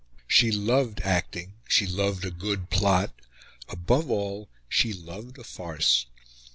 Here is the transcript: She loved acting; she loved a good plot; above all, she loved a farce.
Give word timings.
She 0.27 0.49
loved 0.51 0.99
acting; 1.01 1.57
she 1.67 1.85
loved 1.85 2.25
a 2.25 2.31
good 2.31 2.71
plot; 2.71 3.11
above 3.69 4.09
all, 4.09 4.49
she 4.67 4.91
loved 4.93 5.37
a 5.37 5.43
farce. 5.43 6.07